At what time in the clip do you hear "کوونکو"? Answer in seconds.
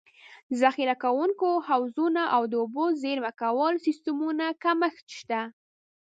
1.03-1.49